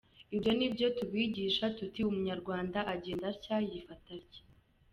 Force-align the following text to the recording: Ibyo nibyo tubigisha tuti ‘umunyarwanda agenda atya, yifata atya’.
Ibyo 0.35 0.51
nibyo 0.57 0.87
tubigisha 0.97 1.65
tuti 1.77 1.99
‘umunyarwanda 2.09 2.79
agenda 2.93 3.25
atya, 3.33 3.55
yifata 3.69 4.09
atya’. 4.19 4.41